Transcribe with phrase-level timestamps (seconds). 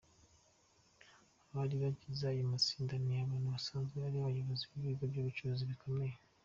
[1.51, 6.15] Abari bagize ayo matsinda ni abantu basanzwe ari abayobozi b’ibigo by’ubucuruzi bikomeye.